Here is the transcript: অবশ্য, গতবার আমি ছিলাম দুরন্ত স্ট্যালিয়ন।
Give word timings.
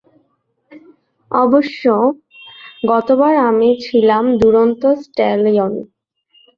অবশ্য, 1.31 1.83
গতবার 2.87 3.33
আমি 3.49 3.69
ছিলাম 3.85 4.23
দুরন্ত 4.41 4.81
স্ট্যালিয়ন। 5.03 5.73